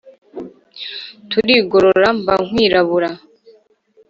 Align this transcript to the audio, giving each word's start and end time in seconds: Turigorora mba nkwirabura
Turigorora 1.29 2.07
mba 2.19 2.35
nkwirabura 2.45 3.09